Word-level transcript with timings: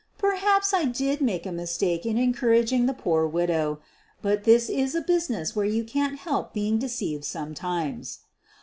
"Perhaps 0.17 0.73
I 0.73 0.85
did 0.85 1.21
make 1.21 1.45
a 1.45 1.51
mistake 1.51 2.07
in 2.07 2.17
encourage 2.17 2.73
ing 2.73 2.87
the 2.87 2.93
poor 2.95 3.27
widow. 3.27 3.81
But 4.23 4.45
this 4.45 4.67
is 4.67 4.95
a 4.95 5.01
business 5.01 5.55
where 5.55 5.63
you 5.63 5.83
can't 5.83 6.17
help 6.17 6.53
being 6.55 6.79
deceived 6.79 7.23
sometimes. 7.23 8.21